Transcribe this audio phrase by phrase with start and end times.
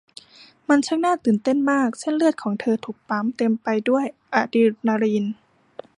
[0.69, 5.25] มันช่างน่าตื่นเต้นมากเส้นเลือดของเธอถูกปั๊มเต็มไปด้วยอะดรีนาลีน